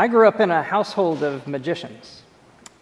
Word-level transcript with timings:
I 0.00 0.06
grew 0.06 0.28
up 0.28 0.38
in 0.38 0.52
a 0.52 0.62
household 0.62 1.24
of 1.24 1.48
magicians. 1.48 2.22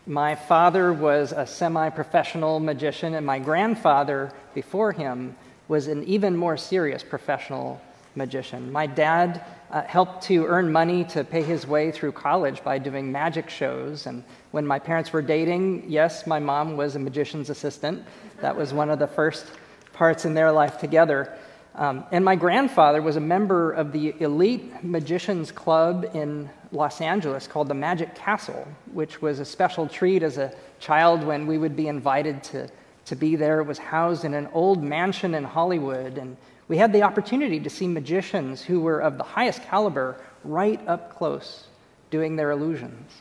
My 0.06 0.34
father 0.34 0.92
was 0.92 1.32
a 1.32 1.46
semi 1.46 1.88
professional 1.88 2.60
magician, 2.60 3.14
and 3.14 3.24
my 3.24 3.38
grandfather 3.38 4.34
before 4.52 4.92
him 4.92 5.34
was 5.66 5.86
an 5.86 6.04
even 6.04 6.36
more 6.36 6.58
serious 6.58 7.02
professional 7.02 7.80
magician. 8.16 8.70
My 8.70 8.86
dad 8.86 9.46
uh, 9.70 9.80
helped 9.84 10.24
to 10.24 10.44
earn 10.44 10.70
money 10.70 11.04
to 11.04 11.24
pay 11.24 11.42
his 11.42 11.66
way 11.66 11.90
through 11.90 12.12
college 12.12 12.62
by 12.62 12.76
doing 12.76 13.10
magic 13.10 13.48
shows. 13.48 14.06
And 14.06 14.22
when 14.50 14.66
my 14.66 14.78
parents 14.78 15.10
were 15.10 15.22
dating, 15.22 15.86
yes, 15.88 16.26
my 16.26 16.38
mom 16.38 16.76
was 16.76 16.96
a 16.96 16.98
magician's 16.98 17.48
assistant. 17.48 18.04
That 18.42 18.54
was 18.54 18.74
one 18.74 18.90
of 18.90 18.98
the 18.98 19.06
first 19.06 19.52
parts 19.94 20.26
in 20.26 20.34
their 20.34 20.52
life 20.52 20.76
together. 20.76 21.38
Um, 21.76 22.04
and 22.10 22.24
my 22.24 22.36
grandfather 22.36 23.02
was 23.02 23.16
a 23.16 23.20
member 23.20 23.70
of 23.70 23.92
the 23.92 24.14
elite 24.20 24.82
magicians 24.82 25.52
club 25.52 26.06
in 26.14 26.48
Los 26.72 27.02
Angeles 27.02 27.46
called 27.46 27.68
the 27.68 27.74
Magic 27.74 28.14
Castle, 28.14 28.66
which 28.92 29.20
was 29.20 29.40
a 29.40 29.44
special 29.44 29.86
treat 29.86 30.22
as 30.22 30.38
a 30.38 30.54
child 30.80 31.22
when 31.22 31.46
we 31.46 31.58
would 31.58 31.76
be 31.76 31.88
invited 31.88 32.42
to, 32.44 32.70
to 33.04 33.14
be 33.14 33.36
there. 33.36 33.60
It 33.60 33.64
was 33.64 33.76
housed 33.76 34.24
in 34.24 34.32
an 34.32 34.48
old 34.54 34.82
mansion 34.82 35.34
in 35.34 35.44
Hollywood, 35.44 36.16
and 36.16 36.38
we 36.66 36.78
had 36.78 36.94
the 36.94 37.02
opportunity 37.02 37.60
to 37.60 37.68
see 37.68 37.86
magicians 37.86 38.62
who 38.62 38.80
were 38.80 39.00
of 39.00 39.18
the 39.18 39.24
highest 39.24 39.62
caliber 39.64 40.18
right 40.44 40.80
up 40.88 41.14
close 41.14 41.66
doing 42.10 42.36
their 42.36 42.52
illusions. 42.52 43.12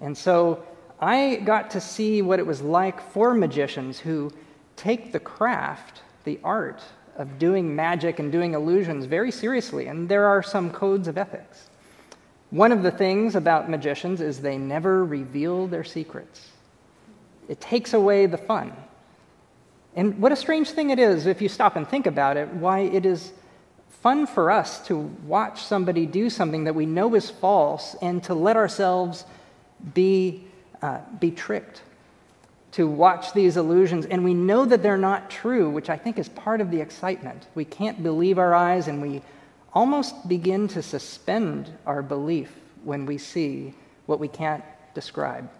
And 0.00 0.16
so 0.16 0.64
I 1.00 1.36
got 1.44 1.72
to 1.72 1.82
see 1.82 2.22
what 2.22 2.38
it 2.38 2.46
was 2.46 2.62
like 2.62 3.12
for 3.12 3.34
magicians 3.34 3.98
who 3.98 4.32
take 4.74 5.12
the 5.12 5.20
craft, 5.20 6.00
the 6.24 6.40
art 6.42 6.82
of 7.16 7.38
doing 7.38 7.74
magic 7.74 8.18
and 8.18 8.32
doing 8.32 8.54
illusions 8.54 9.04
very 9.04 9.30
seriously, 9.30 9.86
and 9.86 10.08
there 10.08 10.26
are 10.26 10.42
some 10.42 10.70
codes 10.70 11.08
of 11.08 11.18
ethics. 11.18 11.68
One 12.50 12.72
of 12.72 12.82
the 12.82 12.90
things 12.90 13.34
about 13.34 13.70
magicians 13.70 14.20
is 14.20 14.40
they 14.40 14.58
never 14.58 15.04
reveal 15.04 15.66
their 15.66 15.84
secrets. 15.84 16.48
It 17.48 17.60
takes 17.60 17.94
away 17.94 18.26
the 18.26 18.38
fun. 18.38 18.72
And 19.94 20.18
what 20.18 20.32
a 20.32 20.36
strange 20.36 20.70
thing 20.70 20.90
it 20.90 20.98
is, 20.98 21.26
if 21.26 21.42
you 21.42 21.48
stop 21.48 21.76
and 21.76 21.86
think 21.86 22.06
about 22.06 22.36
it, 22.36 22.48
why 22.48 22.80
it 22.80 23.04
is 23.04 23.32
fun 24.02 24.26
for 24.26 24.50
us 24.50 24.84
to 24.86 24.98
watch 25.26 25.62
somebody 25.62 26.06
do 26.06 26.28
something 26.28 26.64
that 26.64 26.74
we 26.74 26.86
know 26.86 27.14
is 27.14 27.30
false 27.30 27.94
and 28.02 28.22
to 28.24 28.34
let 28.34 28.56
ourselves 28.56 29.24
be, 29.94 30.44
uh, 30.80 30.98
be 31.20 31.30
tricked 31.30 31.82
to 32.72 32.86
watch 32.86 33.32
these 33.32 33.56
illusions, 33.56 34.06
and 34.06 34.24
we 34.24 34.34
know 34.34 34.64
that 34.64 34.82
they're 34.82 34.96
not 34.96 35.30
true, 35.30 35.70
which 35.70 35.90
I 35.90 35.96
think 35.96 36.18
is 36.18 36.28
part 36.30 36.60
of 36.60 36.70
the 36.70 36.80
excitement. 36.80 37.46
We 37.54 37.64
can't 37.64 38.02
believe 38.02 38.38
our 38.38 38.54
eyes, 38.54 38.88
and 38.88 39.00
we 39.00 39.22
almost 39.74 40.26
begin 40.28 40.68
to 40.68 40.82
suspend 40.82 41.70
our 41.86 42.02
belief 42.02 42.54
when 42.82 43.06
we 43.06 43.18
see 43.18 43.74
what 44.06 44.18
we 44.18 44.28
can't 44.28 44.64
describe. 44.94 45.50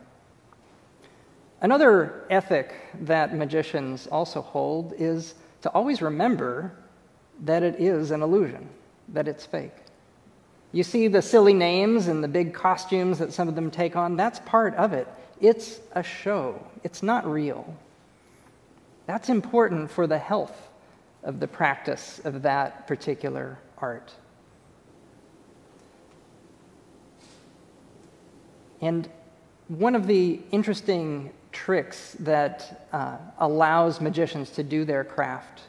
Another 1.61 2.25
ethic 2.29 2.75
that 3.03 3.37
magicians 3.37 4.07
also 4.07 4.43
hold 4.43 4.95
is 4.99 5.35
to 5.61 5.71
always 5.71 6.03
remember 6.03 6.73
that 7.45 7.63
it 7.63 7.77
is 7.79 8.11
an 8.11 8.23
illusion, 8.23 8.69
that 9.09 9.29
it's 9.29 9.47
fake. 9.47 9.73
You 10.73 10.83
see 10.83 11.09
the 11.09 11.23
silly 11.23 11.55
names 11.55 12.09
and 12.09 12.25
the 12.25 12.29
big 12.29 12.55
costumes 12.55 13.19
that 13.19 13.33
some 13.33 13.49
of 13.49 13.55
them 13.55 13.71
take 13.71 13.97
on, 13.97 14.17
that's 14.17 14.41
part 14.41 14.75
of 14.75 14.93
it. 14.93 15.07
It's 15.43 15.81
a 15.91 16.05
show, 16.05 16.65
it's 16.85 17.03
not 17.03 17.27
real. 17.27 17.77
That's 19.07 19.29
important 19.29 19.91
for 19.91 20.07
the 20.07 20.17
health 20.17 20.69
of 21.25 21.41
the 21.41 21.49
practice 21.49 22.21
of 22.25 22.43
that 22.43 22.87
particular 22.87 23.59
art. 23.79 24.13
And 28.81 29.09
one 29.67 29.97
of 29.97 30.07
the 30.07 30.39
interesting 30.53 31.33
tricks 31.51 32.17
that 32.21 32.87
uh, 32.93 33.17
allows 33.39 34.01
magicians 34.01 34.51
to 34.51 34.63
do 34.63 34.85
their 34.85 35.03
craft 35.03 35.63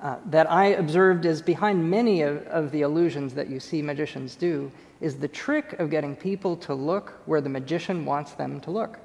uh, 0.00 0.16
that 0.26 0.50
I 0.50 0.66
observed 0.66 1.26
is 1.26 1.40
behind 1.40 1.88
many 1.88 2.22
of, 2.22 2.44
of 2.48 2.72
the 2.72 2.80
illusions 2.80 3.34
that 3.34 3.48
you 3.48 3.60
see 3.60 3.82
magicians 3.82 4.34
do 4.34 4.72
is 5.00 5.16
the 5.16 5.28
trick 5.28 5.74
of 5.74 5.90
getting 5.90 6.16
people 6.16 6.56
to 6.56 6.74
look 6.74 7.20
where 7.26 7.40
the 7.40 7.48
magician 7.48 8.04
wants 8.04 8.32
them 8.32 8.60
to 8.62 8.72
look 8.72 8.98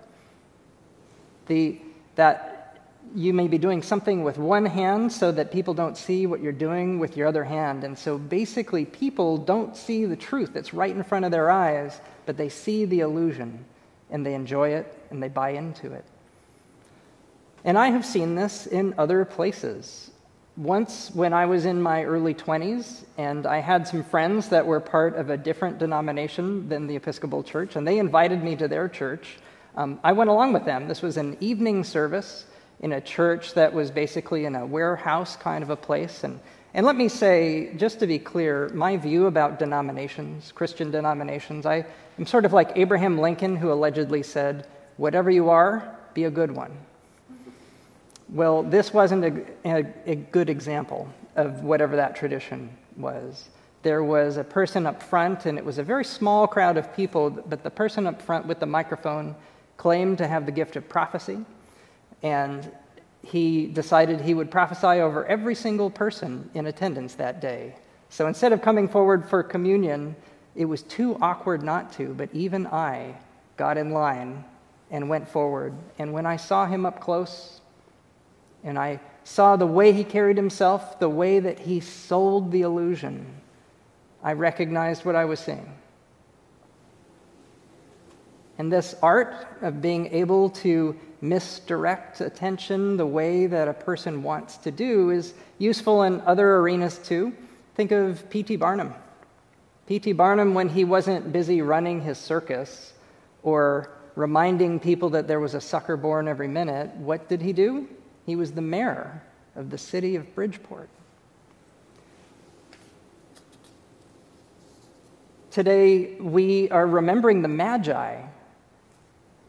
the, 1.48 1.80
that 2.16 2.58
you 3.16 3.34
may 3.34 3.48
be 3.48 3.58
doing 3.58 3.82
something 3.82 4.24
with 4.24 4.38
one 4.38 4.66
hand 4.66 5.12
so 5.12 5.32
that 5.32 5.52
people 5.52 5.74
don't 5.74 5.98
see 5.98 6.26
what 6.26 6.42
you're 6.42 6.52
doing 6.52 7.00
with 7.00 7.16
your 7.16 7.28
other 7.28 7.44
hand. 7.44 7.84
And 7.84 7.98
so 7.98 8.18
basically, 8.18 8.86
people 8.86 9.38
don't 9.38 9.76
see 9.76 10.06
the 10.06 10.16
truth 10.16 10.52
that's 10.54 10.74
right 10.74 10.94
in 10.96 11.04
front 11.04 11.26
of 11.26 11.32
their 11.32 11.50
eyes, 11.50 12.00
but 12.26 12.38
they 12.38 12.50
see 12.50 12.86
the 12.86 13.00
illusion 13.00 13.66
and 14.10 14.26
they 14.26 14.34
enjoy 14.34 14.70
it 14.70 14.94
and 15.10 15.22
they 15.22 15.30
buy 15.30 15.52
into 15.52 15.92
it. 15.92 16.06
And 17.64 17.78
I 17.78 17.90
have 17.90 18.06
seen 18.06 18.36
this 18.36 18.68
in 18.68 18.94
other 18.98 19.26
places. 19.26 20.12
Once, 20.56 21.12
when 21.14 21.34
I 21.34 21.46
was 21.46 21.66
in 21.66 21.82
my 21.82 22.04
early 22.04 22.34
20s, 22.34 23.04
and 23.18 23.46
I 23.46 23.60
had 23.60 23.88
some 23.88 24.04
friends 24.04 24.50
that 24.50 24.66
were 24.66 24.80
part 24.80 25.16
of 25.16 25.30
a 25.30 25.38
different 25.38 25.78
denomination 25.78 26.68
than 26.68 26.88
the 26.88 26.96
Episcopal 26.96 27.44
Church, 27.44 27.76
and 27.76 27.88
they 27.88 28.00
invited 28.00 28.44
me 28.44 28.56
to 28.56 28.68
their 28.68 28.90
church. 28.90 29.38
Um, 29.78 30.00
I 30.04 30.12
went 30.12 30.32
along 30.32 30.54
with 30.54 30.66
them. 30.66 30.88
This 30.88 31.04
was 31.04 31.18
an 31.18 31.38
evening 31.40 31.84
service 31.84 32.46
in 32.80 32.94
a 32.94 33.02
church 33.02 33.54
that 33.54 33.72
was 33.72 33.92
basically 33.92 34.46
in 34.46 34.56
a 34.56 34.66
warehouse 34.66 35.36
kind 35.36 35.64
of 35.64 35.70
a 35.70 35.76
place. 35.76 36.24
And, 36.24 36.40
and 36.74 36.84
let 36.84 36.96
me 36.96 37.08
say, 37.08 37.74
just 37.78 38.00
to 38.00 38.08
be 38.08 38.18
clear, 38.18 38.70
my 38.74 38.98
view 38.98 39.28
about 39.28 39.60
denominations, 39.60 40.52
Christian 40.52 40.90
denominations, 40.90 41.68
I 41.68 41.86
am 42.18 42.26
sort 42.26 42.44
of 42.44 42.54
like 42.54 42.72
Abraham 42.76 43.20
Lincoln, 43.20 43.56
who 43.56 43.72
allegedly 43.72 44.24
said, 44.24 44.68
Whatever 44.98 45.30
you 45.30 45.50
are, 45.50 45.96
be 46.16 46.24
a 46.24 46.32
good 46.32 46.52
one. 46.52 46.76
Well, 48.30 48.64
this 48.64 48.92
wasn't 48.92 49.26
a, 49.26 49.46
a, 49.64 49.86
a 50.08 50.16
good 50.16 50.50
example 50.50 51.08
of 51.36 51.64
whatever 51.64 51.96
that 51.96 52.16
tradition 52.16 52.76
was 52.98 53.50
there 53.84 54.04
was 54.04 54.36
a 54.36 54.44
person 54.44 54.86
up 54.86 55.02
front, 55.02 55.46
and 55.46 55.58
it 55.58 55.64
was 55.64 55.78
a 55.78 55.84
very 55.84 56.04
small 56.04 56.46
crowd 56.46 56.76
of 56.78 56.94
people, 56.94 57.30
but 57.30 57.64
the 57.64 57.70
person 57.70 58.06
up 58.06 58.22
front 58.22 58.46
with 58.46 58.60
the 58.60 58.66
microphone 58.66 59.34
claimed 59.78 60.18
to 60.18 60.28
have 60.28 60.46
the 60.46 60.52
gift 60.52 60.76
of 60.76 60.90
prophecy, 60.90 61.40
and 62.24 62.70
he 63.24 63.68
decided 63.68 64.22
he 64.22 64.34
would 64.34 64.50
prophesy 64.50 65.02
over 65.02 65.26
every 65.26 65.56
single 65.56 65.90
person 65.90 66.50
in 66.54 66.66
attendance 66.68 67.16
that 67.16 67.42
day. 67.42 67.76
So 68.10 68.28
instead 68.28 68.54
of 68.54 68.62
coming 68.62 68.88
forward 68.88 69.28
for 69.28 69.44
communion, 69.44 70.16
it 70.56 70.66
was 70.66 70.84
too 70.84 71.18
awkward 71.22 71.62
not 71.62 71.92
to, 71.94 72.14
but 72.14 72.30
even 72.34 72.66
I 72.68 73.16
got 73.58 73.78
in 73.78 73.92
line 73.92 74.44
and 74.92 75.10
went 75.10 75.28
forward. 75.28 75.74
And 76.00 76.14
when 76.14 76.26
I 76.26 76.38
saw 76.38 76.66
him 76.66 76.86
up 76.86 77.00
close, 77.00 77.62
and 78.64 78.80
I 78.80 79.00
saw 79.24 79.56
the 79.56 79.68
way 79.68 79.92
he 79.92 80.04
carried 80.04 80.38
himself, 80.38 81.00
the 81.00 81.10
way 81.10 81.40
that 81.40 81.60
he 81.60 81.80
sold 81.80 82.52
the 82.52 82.62
illusion, 82.62 83.26
I 84.24 84.34
recognized 84.34 85.06
what 85.06 85.16
I 85.16 85.26
was 85.26 85.40
seeing. 85.40 85.74
And 88.58 88.72
this 88.72 88.96
art 89.04 89.34
of 89.62 89.82
being 89.82 90.08
able 90.08 90.50
to 90.50 90.96
misdirect 91.22 92.22
attention 92.22 92.98
the 92.98 93.06
way 93.06 93.48
that 93.48 93.68
a 93.68 93.74
person 93.74 94.24
wants 94.24 94.58
to 94.58 94.72
do 94.72 95.12
is 95.12 95.34
useful 95.58 96.04
in 96.04 96.22
other 96.22 96.58
arenas 96.58 96.98
too. 96.98 97.34
Think 97.76 97.92
of 97.92 98.28
P.T. 98.30 98.56
Barnum. 98.56 98.94
P.T. 99.88 100.14
Barnum, 100.14 100.54
when 100.54 100.70
he 100.70 100.84
wasn't 100.84 101.32
busy 101.32 101.62
running 101.62 102.02
his 102.02 102.18
circus 102.18 102.94
or 103.44 103.92
reminding 104.16 104.80
people 104.80 105.10
that 105.12 105.28
there 105.28 105.40
was 105.40 105.54
a 105.54 105.62
sucker 105.62 105.96
born 105.96 106.28
every 106.28 106.48
minute, 106.48 106.90
what 106.96 107.30
did 107.30 107.42
he 107.42 107.54
do? 107.54 107.88
He 108.26 108.36
was 108.36 108.52
the 108.52 108.62
mayor 108.62 109.22
of 109.56 109.70
the 109.70 109.78
city 109.78 110.16
of 110.16 110.34
Bridgeport. 110.36 110.90
Today, 115.52 116.16
we 116.20 116.70
are 116.70 116.86
remembering 116.86 117.42
the 117.42 117.48
Magi 117.48 118.22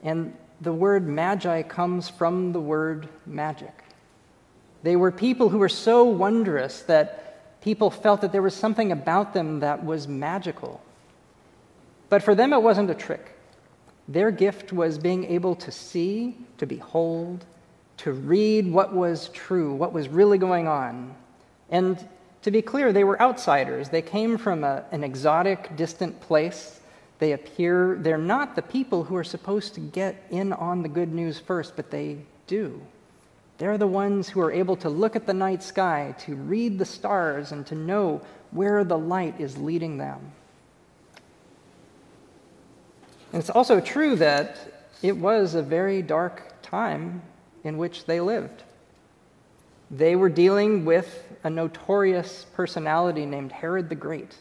and 0.02 0.34
the 0.60 0.72
word 0.72 1.06
magi 1.06 1.62
comes 1.62 2.08
from 2.08 2.52
the 2.52 2.60
word 2.60 3.08
magic. 3.26 3.84
They 4.82 4.96
were 4.96 5.10
people 5.10 5.48
who 5.48 5.58
were 5.58 5.68
so 5.68 6.04
wondrous 6.04 6.82
that 6.82 7.60
people 7.60 7.90
felt 7.90 8.20
that 8.20 8.32
there 8.32 8.42
was 8.42 8.54
something 8.54 8.92
about 8.92 9.34
them 9.34 9.60
that 9.60 9.84
was 9.84 10.08
magical. 10.08 10.80
But 12.08 12.22
for 12.22 12.34
them, 12.34 12.52
it 12.52 12.62
wasn't 12.62 12.90
a 12.90 12.94
trick. 12.94 13.34
Their 14.06 14.30
gift 14.30 14.72
was 14.72 14.98
being 14.98 15.24
able 15.24 15.54
to 15.56 15.70
see, 15.70 16.36
to 16.58 16.66
behold, 16.66 17.44
to 17.98 18.12
read 18.12 18.70
what 18.70 18.94
was 18.94 19.28
true, 19.30 19.74
what 19.74 19.92
was 19.92 20.08
really 20.08 20.38
going 20.38 20.66
on. 20.66 21.14
And 21.68 22.08
to 22.42 22.50
be 22.50 22.62
clear, 22.62 22.92
they 22.92 23.04
were 23.04 23.20
outsiders. 23.20 23.90
They 23.90 24.02
came 24.02 24.38
from 24.38 24.64
a, 24.64 24.84
an 24.92 25.04
exotic, 25.04 25.76
distant 25.76 26.20
place. 26.20 26.80
They 27.18 27.32
appear, 27.32 27.98
they're 28.00 28.16
not 28.16 28.54
the 28.54 28.62
people 28.62 29.04
who 29.04 29.16
are 29.16 29.24
supposed 29.24 29.74
to 29.74 29.80
get 29.80 30.26
in 30.30 30.52
on 30.52 30.82
the 30.82 30.88
good 30.88 31.12
news 31.12 31.40
first, 31.40 31.74
but 31.74 31.90
they 31.90 32.18
do. 32.46 32.80
They're 33.58 33.78
the 33.78 33.88
ones 33.88 34.28
who 34.28 34.40
are 34.40 34.52
able 34.52 34.76
to 34.76 34.88
look 34.88 35.16
at 35.16 35.26
the 35.26 35.34
night 35.34 35.62
sky, 35.62 36.14
to 36.20 36.36
read 36.36 36.78
the 36.78 36.84
stars, 36.84 37.50
and 37.50 37.66
to 37.66 37.74
know 37.74 38.20
where 38.52 38.84
the 38.84 38.98
light 38.98 39.40
is 39.40 39.58
leading 39.58 39.98
them. 39.98 40.32
And 43.32 43.40
it's 43.40 43.50
also 43.50 43.80
true 43.80 44.14
that 44.16 44.56
it 45.02 45.16
was 45.16 45.54
a 45.54 45.62
very 45.62 46.02
dark 46.02 46.62
time 46.62 47.22
in 47.64 47.78
which 47.78 48.06
they 48.06 48.20
lived. 48.20 48.62
They 49.90 50.16
were 50.16 50.28
dealing 50.28 50.84
with 50.84 51.24
a 51.42 51.50
notorious 51.50 52.46
personality 52.54 53.26
named 53.26 53.52
Herod 53.52 53.88
the 53.88 53.94
Great. 53.94 54.36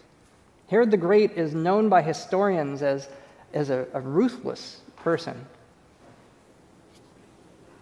Herod 0.69 0.91
the 0.91 0.97
Great 0.97 1.31
is 1.31 1.53
known 1.53 1.87
by 1.87 2.01
historians 2.01 2.81
as, 2.81 3.07
as 3.53 3.69
a, 3.69 3.87
a 3.93 4.01
ruthless 4.01 4.81
person. 4.97 5.45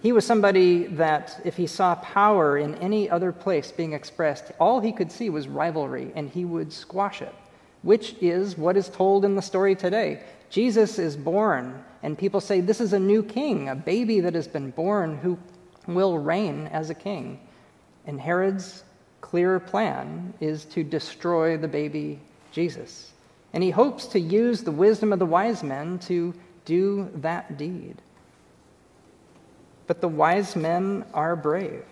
He 0.02 0.12
was 0.12 0.24
somebody 0.24 0.86
that, 0.86 1.42
if 1.44 1.58
he 1.58 1.66
saw 1.66 1.96
power 1.96 2.60
in 2.60 2.76
any 2.76 3.10
other 3.10 3.32
place 3.32 3.72
being 3.72 3.94
expressed, 3.94 4.52
all 4.60 4.80
he 4.80 4.92
could 4.92 5.12
see 5.12 5.32
was 5.32 5.48
rivalry, 5.48 6.12
and 6.16 6.30
he 6.30 6.46
would 6.46 6.72
squash 6.72 7.24
it, 7.24 7.34
which 7.82 8.16
is 8.22 8.56
what 8.56 8.78
is 8.78 8.88
told 8.88 9.26
in 9.26 9.36
the 9.36 9.42
story 9.42 9.76
today. 9.76 10.22
Jesus 10.52 11.00
is 11.00 11.18
born, 11.18 11.84
and 12.04 12.16
people 12.16 12.40
say, 12.40 12.62
This 12.62 12.82
is 12.82 12.94
a 12.94 13.00
new 13.00 13.24
king, 13.24 13.70
a 13.70 13.76
baby 13.76 14.20
that 14.20 14.36
has 14.36 14.48
been 14.48 14.70
born 14.70 15.18
who 15.18 15.40
will 15.88 16.20
reign 16.20 16.68
as 16.68 16.92
a 16.92 16.96
king. 16.96 17.40
And 18.06 18.22
Herod's 18.22 18.84
clear 19.22 19.60
plan 19.60 20.36
is 20.40 20.66
to 20.66 20.84
destroy 20.84 21.58
the 21.58 21.68
baby 21.68 22.20
Jesus. 22.56 23.12
And 23.52 23.62
he 23.62 23.70
hopes 23.70 24.08
to 24.08 24.20
use 24.20 24.62
the 24.62 24.72
wisdom 24.72 25.12
of 25.12 25.20
the 25.20 25.26
wise 25.26 25.62
men 25.62 26.00
to 26.00 26.34
do 26.64 27.12
that 27.16 27.58
deed. 27.58 28.02
But 29.88 30.00
the 30.00 30.08
wise 30.08 30.56
men 30.56 31.04
are 31.14 31.36
brave. 31.36 31.84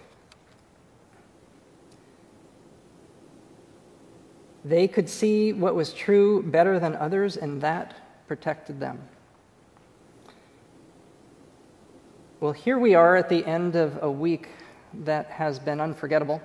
They 4.63 4.87
could 4.87 5.09
see 5.09 5.51
what 5.51 5.75
was 5.75 5.93
true 5.93 6.41
better 6.41 6.79
than 6.79 6.95
others, 6.95 7.35
and 7.35 7.61
that 7.61 7.93
protected 8.27 8.79
them. 8.79 9.01
Well, 12.39 12.53
here 12.53 12.79
we 12.79 12.95
are 12.95 13.17
at 13.17 13.27
the 13.27 13.45
end 13.45 13.75
of 13.75 14.01
a 14.01 14.09
week 14.09 14.47
that 15.03 15.25
has 15.27 15.59
been 15.59 15.81
unforgettable. 15.81 16.41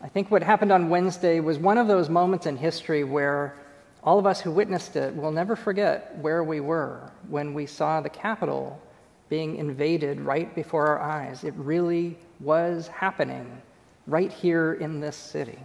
I 0.00 0.08
think 0.08 0.30
what 0.30 0.42
happened 0.42 0.70
on 0.70 0.90
Wednesday 0.90 1.40
was 1.40 1.58
one 1.58 1.76
of 1.76 1.88
those 1.88 2.08
moments 2.08 2.46
in 2.46 2.56
history 2.56 3.02
where 3.02 3.56
all 4.04 4.18
of 4.18 4.26
us 4.26 4.40
who 4.40 4.52
witnessed 4.52 4.94
it 4.94 5.14
will 5.14 5.32
never 5.32 5.56
forget 5.56 6.16
where 6.18 6.44
we 6.44 6.60
were 6.60 7.10
when 7.28 7.52
we 7.52 7.66
saw 7.66 8.00
the 8.00 8.08
Capitol 8.08 8.80
being 9.28 9.56
invaded 9.56 10.20
right 10.20 10.54
before 10.54 10.86
our 10.86 11.00
eyes. 11.00 11.42
It 11.42 11.52
really 11.56 12.16
was 12.38 12.86
happening 12.88 13.60
right 14.06 14.32
here 14.32 14.74
in 14.74 15.00
this 15.00 15.16
city. 15.16 15.58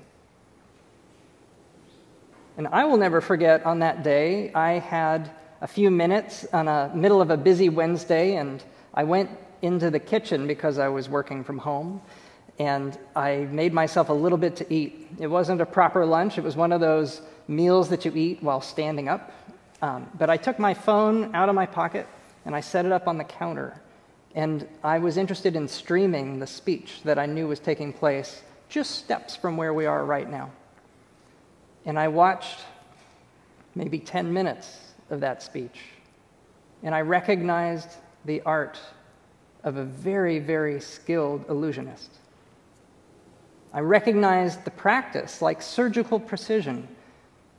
And 2.57 2.68
I 2.68 2.86
will 2.86 2.97
never 2.97 3.21
forget 3.21 3.63
on 3.65 3.79
that 3.79 4.03
day, 4.03 4.51
I 4.53 4.74
had 4.74 5.31
a 5.62 5.68
few 5.68 5.91
minutes 5.91 6.45
on 6.53 6.68
a 6.68 6.91
middle 6.94 7.21
of 7.21 7.29
a 7.29 7.38
busy 7.38 7.69
Wednesday, 7.69 8.36
and 8.36 8.63
I 8.94 9.03
went 9.03 9.29
into 9.62 9.89
the 9.89 10.00
kitchen 10.00 10.45
because 10.45 10.77
I 10.77 10.88
was 10.88 11.07
working 11.07 11.44
from 11.44 11.59
home 11.59 12.01
and 12.59 12.97
I 13.15 13.47
made 13.51 13.73
myself 13.73 14.09
a 14.09 14.13
little 14.13 14.38
bit 14.38 14.55
to 14.57 14.73
eat. 14.73 15.07
It 15.19 15.27
wasn't 15.27 15.61
a 15.61 15.65
proper 15.65 16.05
lunch, 16.05 16.38
it 16.38 16.44
was 16.44 16.55
one 16.55 16.71
of 16.71 16.81
those 16.81 17.21
meals 17.47 17.89
that 17.89 18.05
you 18.05 18.13
eat 18.15 18.41
while 18.41 18.61
standing 18.61 19.09
up. 19.09 19.31
Um, 19.81 20.09
but 20.17 20.29
I 20.29 20.38
took 20.38 20.59
my 20.59 20.73
phone 20.73 21.35
out 21.35 21.50
of 21.50 21.55
my 21.55 21.65
pocket 21.65 22.07
and 22.45 22.55
I 22.55 22.61
set 22.61 22.85
it 22.85 22.91
up 22.91 23.07
on 23.07 23.17
the 23.17 23.23
counter. 23.23 23.79
And 24.35 24.67
I 24.83 24.97
was 25.00 25.17
interested 25.17 25.55
in 25.55 25.67
streaming 25.67 26.39
the 26.39 26.47
speech 26.47 27.01
that 27.03 27.19
I 27.19 27.25
knew 27.25 27.47
was 27.47 27.59
taking 27.59 27.94
place 27.94 28.41
just 28.69 28.91
steps 28.91 29.35
from 29.35 29.57
where 29.57 29.73
we 29.73 29.85
are 29.85 30.03
right 30.05 30.29
now. 30.29 30.51
And 31.85 32.00
I 32.00 32.07
watched 32.07 32.61
maybe 33.75 34.00
10 34.00 34.31
minutes 34.31 34.94
of 35.09 35.19
that 35.19 35.44
speech. 35.44 35.79
And 36.81 36.95
I 36.95 37.01
recognized 37.01 37.89
the 38.25 38.41
art 38.41 38.79
of 39.63 39.77
a 39.77 39.83
very, 39.83 40.39
very 40.39 40.79
skilled 40.79 41.45
illusionist. 41.50 42.09
I 43.73 43.79
recognized 43.79 44.65
the 44.65 44.71
practice, 44.71 45.41
like 45.41 45.61
surgical 45.61 46.19
precision, 46.19 46.87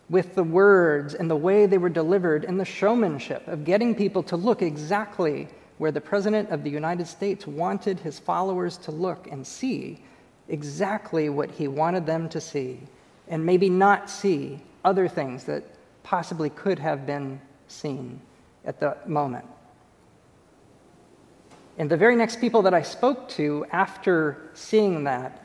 with 0.08 0.34
the 0.34 0.44
words 0.44 1.14
and 1.14 1.28
the 1.28 1.36
way 1.36 1.66
they 1.66 1.78
were 1.78 1.88
delivered 1.88 2.44
and 2.44 2.60
the 2.60 2.64
showmanship 2.64 3.48
of 3.48 3.64
getting 3.64 3.94
people 3.94 4.22
to 4.22 4.36
look 4.36 4.62
exactly 4.62 5.48
where 5.78 5.90
the 5.90 6.00
President 6.00 6.50
of 6.50 6.62
the 6.62 6.70
United 6.70 7.06
States 7.06 7.46
wanted 7.46 7.98
his 7.98 8.18
followers 8.18 8.76
to 8.76 8.92
look 8.92 9.26
and 9.30 9.44
see 9.44 10.00
exactly 10.48 11.28
what 11.30 11.50
he 11.50 11.66
wanted 11.66 12.06
them 12.06 12.28
to 12.28 12.40
see, 12.40 12.78
and 13.28 13.44
maybe 13.44 13.68
not 13.68 14.08
see 14.08 14.60
other 14.84 15.08
things 15.08 15.44
that 15.44 15.64
possibly 16.02 16.50
could 16.50 16.78
have 16.78 17.06
been 17.06 17.40
seen 17.66 18.20
at 18.64 18.78
the 18.78 18.96
moment. 19.06 19.46
And 21.76 21.90
the 21.90 21.96
very 21.96 22.14
next 22.14 22.40
people 22.40 22.62
that 22.62 22.74
I 22.74 22.82
spoke 22.82 23.28
to 23.30 23.66
after 23.72 24.50
seeing 24.54 25.04
that 25.04 25.43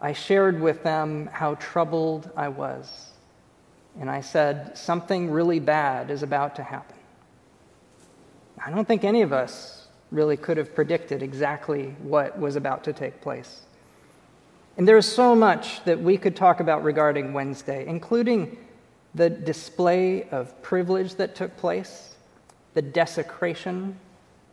I 0.00 0.12
shared 0.12 0.60
with 0.60 0.82
them 0.82 1.28
how 1.32 1.54
troubled 1.54 2.30
I 2.36 2.48
was. 2.48 3.10
And 3.98 4.10
I 4.10 4.20
said, 4.20 4.76
Something 4.76 5.30
really 5.30 5.60
bad 5.60 6.10
is 6.10 6.22
about 6.22 6.56
to 6.56 6.62
happen. 6.62 6.96
I 8.64 8.70
don't 8.70 8.86
think 8.86 9.04
any 9.04 9.22
of 9.22 9.32
us 9.32 9.88
really 10.10 10.36
could 10.36 10.56
have 10.56 10.74
predicted 10.74 11.22
exactly 11.22 11.94
what 12.02 12.38
was 12.38 12.56
about 12.56 12.84
to 12.84 12.92
take 12.92 13.20
place. 13.20 13.62
And 14.76 14.86
there's 14.86 15.06
so 15.06 15.34
much 15.34 15.82
that 15.84 16.00
we 16.00 16.18
could 16.18 16.36
talk 16.36 16.60
about 16.60 16.84
regarding 16.84 17.32
Wednesday, 17.32 17.86
including 17.86 18.58
the 19.14 19.30
display 19.30 20.28
of 20.28 20.60
privilege 20.62 21.14
that 21.14 21.34
took 21.34 21.56
place, 21.56 22.14
the 22.74 22.82
desecration 22.82 23.98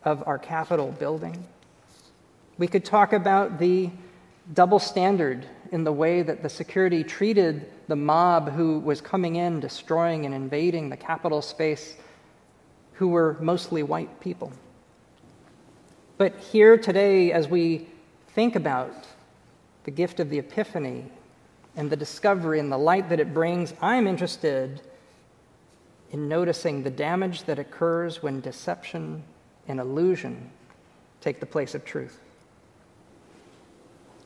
of 0.04 0.26
our 0.26 0.38
Capitol 0.38 0.92
building. 0.92 1.44
We 2.56 2.66
could 2.66 2.84
talk 2.84 3.12
about 3.12 3.58
the 3.58 3.90
double 4.52 4.78
standard 4.78 5.46
in 5.72 5.84
the 5.84 5.92
way 5.92 6.22
that 6.22 6.42
the 6.42 6.48
security 6.48 7.02
treated 7.02 7.70
the 7.88 7.96
mob 7.96 8.50
who 8.50 8.78
was 8.80 9.00
coming 9.00 9.36
in, 9.36 9.60
destroying 9.60 10.26
and 10.26 10.34
invading 10.34 10.90
the 10.90 10.96
Capitol 10.96 11.40
space, 11.40 11.96
who 12.94 13.08
were 13.08 13.36
mostly 13.40 13.82
white 13.82 14.20
people. 14.20 14.52
But 16.18 16.38
here 16.38 16.76
today, 16.76 17.32
as 17.32 17.48
we 17.48 17.88
think 18.28 18.54
about 18.54 18.92
the 19.84 19.90
gift 19.90 20.20
of 20.20 20.30
the 20.30 20.38
Epiphany 20.38 21.10
and 21.76 21.90
the 21.90 21.96
discovery 21.96 22.60
and 22.60 22.70
the 22.70 22.78
light 22.78 23.08
that 23.08 23.20
it 23.20 23.34
brings, 23.34 23.74
I'm 23.80 24.06
interested 24.06 24.80
in 26.12 26.28
noticing 26.28 26.82
the 26.82 26.90
damage 26.90 27.44
that 27.44 27.58
occurs 27.58 28.22
when 28.22 28.40
deception 28.40 29.24
and 29.66 29.80
illusion 29.80 30.50
take 31.20 31.40
the 31.40 31.46
place 31.46 31.74
of 31.74 31.84
truth. 31.84 32.20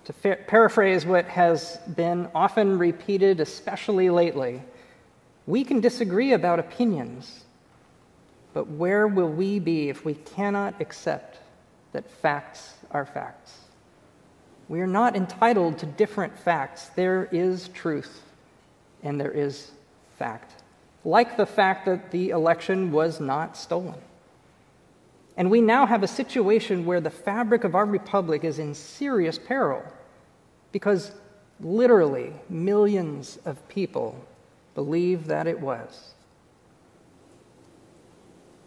To 0.08 0.14
fa- 0.14 0.38
paraphrase 0.46 1.04
what 1.04 1.26
has 1.26 1.76
been 1.94 2.30
often 2.34 2.78
repeated, 2.78 3.40
especially 3.40 4.08
lately, 4.08 4.62
we 5.46 5.64
can 5.64 5.82
disagree 5.82 6.32
about 6.32 6.58
opinions, 6.58 7.44
but 8.54 8.70
where 8.70 9.06
will 9.06 9.28
we 9.28 9.58
be 9.58 9.90
if 9.90 10.06
we 10.06 10.14
cannot 10.14 10.80
accept 10.80 11.40
that 11.92 12.10
facts 12.10 12.72
are 12.90 13.04
facts? 13.04 13.58
We 14.70 14.80
are 14.80 14.86
not 14.86 15.14
entitled 15.14 15.76
to 15.80 15.84
different 15.84 16.38
facts. 16.38 16.86
There 16.96 17.28
is 17.30 17.68
truth 17.68 18.22
and 19.02 19.20
there 19.20 19.32
is 19.32 19.72
fact, 20.16 20.62
like 21.04 21.36
the 21.36 21.44
fact 21.44 21.84
that 21.84 22.10
the 22.12 22.30
election 22.30 22.92
was 22.92 23.20
not 23.20 23.58
stolen. 23.58 24.00
And 25.36 25.50
we 25.50 25.60
now 25.60 25.84
have 25.84 26.02
a 26.02 26.08
situation 26.08 26.86
where 26.86 27.02
the 27.02 27.10
fabric 27.10 27.64
of 27.64 27.74
our 27.74 27.84
republic 27.84 28.42
is 28.42 28.58
in 28.58 28.74
serious 28.74 29.38
peril 29.38 29.82
because 30.72 31.12
literally 31.60 32.32
millions 32.48 33.38
of 33.44 33.68
people 33.68 34.25
believe 34.75 35.26
that 35.26 35.46
it 35.46 35.60
was. 35.60 36.14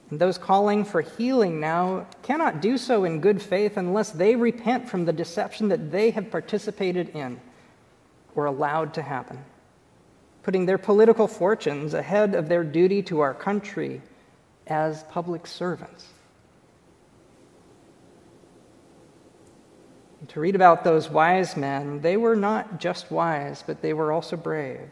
And 0.10 0.20
those 0.20 0.38
calling 0.38 0.84
for 0.84 1.01
healing 1.01 1.62
now 1.62 2.05
cannot 2.22 2.62
do 2.62 2.77
so 2.77 3.05
in 3.05 3.22
good 3.22 3.41
faith 3.41 3.77
unless 3.77 4.12
they 4.12 4.36
repent 4.36 4.89
from 4.89 5.05
the 5.05 5.13
deception 5.13 5.70
that 5.70 5.89
they 5.89 6.12
have 6.12 6.29
participated 6.29 7.10
in 7.10 7.39
or 8.36 8.46
allowed 8.46 8.93
to 8.96 9.01
happen, 9.01 9.43
putting 10.43 10.65
their 10.65 10.77
political 10.77 11.27
fortunes 11.27 11.93
ahead 11.93 12.36
of 12.36 12.50
their 12.50 12.63
duty 12.63 13.01
to 13.03 13.22
our 13.22 13.34
country 13.34 14.01
as 14.67 15.03
public 15.03 15.48
servants. 15.48 16.08
To 20.28 20.40
read 20.40 20.56
about 20.56 20.84
those 20.84 21.10
wise 21.10 21.58
men, 21.58 22.01
they 22.01 22.18
were 22.18 22.36
not 22.36 22.80
just 22.80 23.12
wise, 23.12 23.63
but 23.66 23.82
they 23.82 23.94
were 23.94 24.12
also 24.12 24.38
brave. 24.38 24.90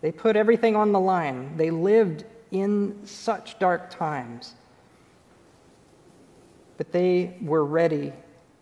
They 0.00 0.12
put 0.12 0.36
everything 0.36 0.76
on 0.76 0.92
the 0.92 1.00
line. 1.00 1.56
They 1.56 1.70
lived 1.70 2.24
in 2.50 2.98
such 3.04 3.58
dark 3.58 3.90
times. 3.90 4.54
But 6.76 6.92
they 6.92 7.36
were 7.42 7.64
ready 7.64 8.12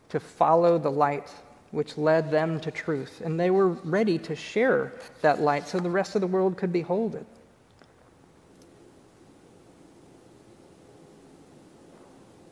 to 0.08 0.20
follow 0.20 0.78
the 0.78 0.90
light 0.90 1.30
which 1.72 1.98
led 1.98 2.30
them 2.30 2.58
to 2.60 2.70
truth. 2.70 3.20
And 3.24 3.38
they 3.38 3.50
were 3.50 3.68
ready 3.68 4.18
to 4.20 4.34
share 4.34 4.94
that 5.20 5.40
light 5.40 5.68
so 5.68 5.78
the 5.78 5.90
rest 5.90 6.14
of 6.14 6.20
the 6.20 6.26
world 6.26 6.56
could 6.56 6.72
behold 6.72 7.14
it. 7.14 7.26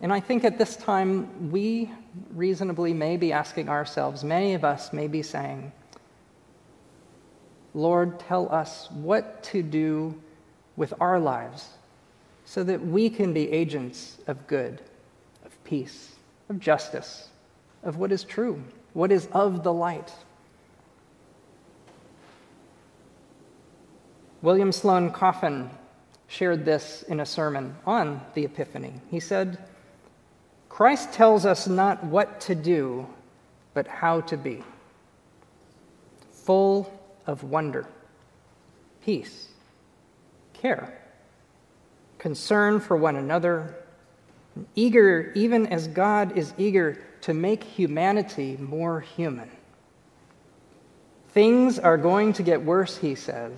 And 0.05 0.13
I 0.13 0.21
think 0.21 0.45
at 0.45 0.59
this 0.59 0.77
time, 0.77 1.51
we 1.51 1.91
reasonably 2.35 2.93
may 2.93 3.17
be 3.17 3.33
asking 3.33 3.71
ourselves, 3.71 4.23
many 4.23 4.53
of 4.53 4.63
us 4.63 4.93
may 4.93 5.09
be 5.09 5.23
saying, 5.23 5.73
Lord, 7.73 8.21
tell 8.21 8.55
us 8.55 8.91
what 8.91 9.43
to 9.45 9.63
do 9.63 10.15
with 10.77 10.93
our 11.01 11.19
lives 11.19 11.71
so 12.45 12.63
that 12.65 12.85
we 12.85 13.09
can 13.09 13.33
be 13.33 13.51
agents 13.51 14.19
of 14.27 14.47
good, 14.47 14.83
of 15.43 15.65
peace, 15.65 16.17
of 16.51 16.61
justice, 16.61 17.31
of 17.83 17.97
what 17.97 18.13
is 18.13 18.25
true, 18.25 18.63
what 18.93 19.11
is 19.11 19.27
of 19.33 19.63
the 19.63 19.73
light. 19.73 20.13
William 24.43 24.71
Sloane 24.71 25.11
Coffin 25.11 25.71
shared 26.29 26.67
this 26.67 27.05
in 27.09 27.21
a 27.21 27.27
sermon 27.27 27.75
on 27.87 28.21
the 28.35 28.45
Epiphany. 28.45 28.93
He 29.11 29.19
said, 29.19 29.57
Christ 30.75 31.13
tells 31.13 31.47
us 31.47 31.69
not 31.69 32.03
what 32.03 32.41
to 32.41 32.57
do, 32.57 33.07
but 33.75 33.87
how 33.87 34.23
to 34.23 34.37
be. 34.37 34.65
Full 36.33 36.93
of 37.29 37.45
wonder, 37.45 37.87
peace, 39.01 39.51
care, 40.53 41.01
concern 42.19 42.81
for 42.81 42.97
one 42.97 43.15
another, 43.15 43.77
eager, 44.75 45.31
even 45.37 45.69
as 45.69 45.87
God 45.87 46.37
is 46.37 46.53
eager 46.59 46.99
to 47.21 47.33
make 47.33 47.63
humanity 47.63 48.57
more 48.57 48.99
human. 48.99 49.49
Things 51.29 51.79
are 51.79 51.97
going 51.97 52.33
to 52.33 52.43
get 52.43 52.61
worse, 52.61 52.97
he 52.97 53.15
says. 53.15 53.53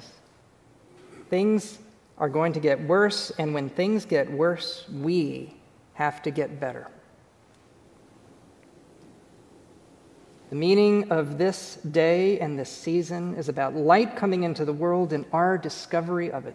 Things 1.30 1.78
are 2.18 2.28
going 2.28 2.52
to 2.52 2.61
get 2.61 2.78
worse, 2.78 3.30
and 3.38 3.54
when 3.54 3.70
things 3.70 4.04
get 4.04 4.30
worse, 4.30 4.85
we 4.92 5.56
have 5.94 6.20
to 6.20 6.30
get 6.30 6.61
better. 6.61 6.90
The 10.49 10.57
meaning 10.57 11.11
of 11.11 11.38
this 11.38 11.76
day 11.91 12.38
and 12.38 12.57
this 12.57 12.71
season 12.71 13.35
is 13.35 13.49
about 13.49 13.75
light 13.75 14.15
coming 14.15 14.45
into 14.45 14.65
the 14.65 14.73
world 14.73 15.12
and 15.12 15.25
our 15.33 15.59
discovery 15.59 16.31
of 16.31 16.47
it. 16.47 16.55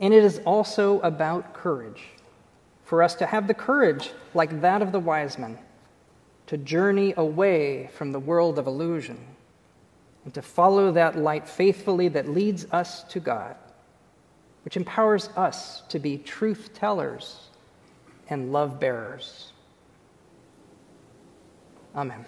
And 0.00 0.12
it 0.12 0.24
is 0.24 0.40
also 0.44 1.00
about 1.00 1.54
courage, 1.54 2.02
for 2.84 3.02
us 3.02 3.14
to 3.16 3.26
have 3.26 3.46
the 3.46 3.54
courage, 3.54 4.10
like 4.34 4.60
that 4.60 4.82
of 4.82 4.90
the 4.90 4.98
wise 4.98 5.38
men, 5.38 5.58
to 6.48 6.56
journey 6.56 7.14
away 7.16 7.90
from 7.94 8.10
the 8.10 8.18
world 8.18 8.58
of 8.58 8.66
illusion 8.66 9.18
and 10.24 10.34
to 10.34 10.42
follow 10.42 10.92
that 10.92 11.16
light 11.16 11.48
faithfully 11.48 12.08
that 12.08 12.28
leads 12.28 12.66
us 12.72 13.04
to 13.04 13.20
God, 13.20 13.54
which 14.64 14.76
empowers 14.76 15.30
us 15.36 15.82
to 15.88 15.98
be 15.98 16.18
truth 16.18 16.70
tellers 16.74 17.48
and 18.28 18.52
love 18.52 18.80
bearers. 18.80 19.52
Amen. 21.94 22.24